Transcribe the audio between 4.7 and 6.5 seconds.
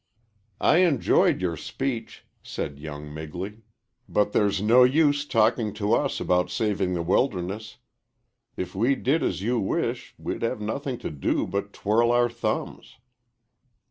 use talking to us about